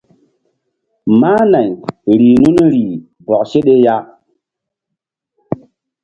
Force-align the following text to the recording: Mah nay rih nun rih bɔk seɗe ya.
Mah 1.19 1.43
nay 1.51 1.69
rih 2.17 2.37
nun 2.41 2.59
rih 2.73 2.91
bɔk 3.25 3.41
seɗe 3.49 3.73
ya. 3.85 3.95